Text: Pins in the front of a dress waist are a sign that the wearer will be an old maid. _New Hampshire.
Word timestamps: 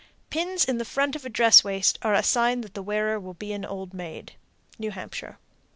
Pins 0.31 0.65
in 0.65 0.79
the 0.79 0.83
front 0.83 1.15
of 1.15 1.25
a 1.25 1.29
dress 1.29 1.63
waist 1.63 1.99
are 2.01 2.15
a 2.15 2.23
sign 2.23 2.61
that 2.61 2.73
the 2.73 2.81
wearer 2.81 3.19
will 3.19 3.35
be 3.35 3.53
an 3.53 3.63
old 3.63 3.93
maid. 3.93 4.33
_New 4.79 4.93
Hampshire. 4.93 5.37